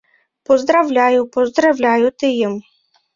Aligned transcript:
Поздравляю, 0.47 1.21
поздравляю 1.35 2.07
тыйым. 2.21 2.53